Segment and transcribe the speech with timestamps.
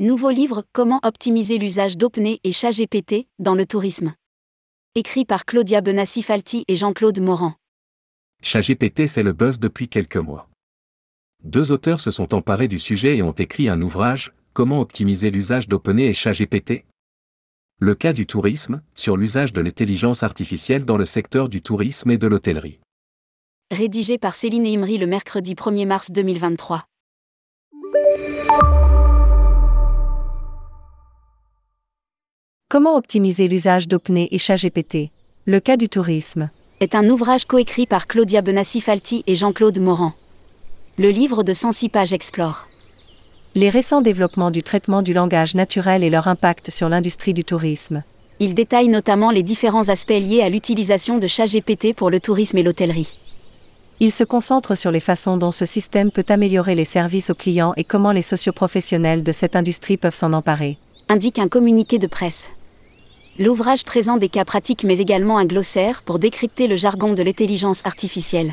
[0.00, 4.14] Nouveau livre Comment optimiser l'usage d'OpenAI et ChatGPT dans le tourisme.
[4.94, 7.52] Écrit par Claudia Benassi-Falti et Jean-Claude Morand.
[8.42, 10.48] ChatGPT fait le buzz depuis quelques mois.
[11.44, 15.68] Deux auteurs se sont emparés du sujet et ont écrit un ouvrage, Comment optimiser l'usage
[15.68, 16.86] d'OpenAI et ChatGPT?
[17.78, 22.16] Le cas du tourisme, sur l'usage de l'intelligence artificielle dans le secteur du tourisme et
[22.16, 22.80] de l'hôtellerie.
[23.70, 26.86] Rédigé par Céline Imri le mercredi 1er mars 2023.
[32.70, 35.10] Comment optimiser l'usage d'OpenAI et ChatGPT?
[35.44, 36.50] Le cas du tourisme.
[36.78, 40.12] Est un ouvrage coécrit par Claudia Benassi-Falti et Jean-Claude Morand.
[40.96, 42.68] Le livre de 106 pages explore
[43.56, 48.04] les récents développements du traitement du langage naturel et leur impact sur l'industrie du tourisme.
[48.38, 52.62] Il détaille notamment les différents aspects liés à l'utilisation de ChatGPT pour le tourisme et
[52.62, 53.12] l'hôtellerie.
[53.98, 57.72] Il se concentre sur les façons dont ce système peut améliorer les services aux clients
[57.76, 60.78] et comment les socioprofessionnels de cette industrie peuvent s'en emparer.
[61.08, 62.50] Indique un communiqué de presse.
[63.40, 67.86] L'ouvrage présente des cas pratiques mais également un glossaire pour décrypter le jargon de l'intelligence
[67.86, 68.52] artificielle.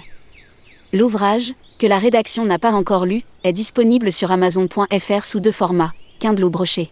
[0.93, 5.91] L'ouvrage, que la rédaction n'a pas encore lu, est disponible sur amazon.fr sous deux formats,
[6.19, 6.89] Kindle ou broché.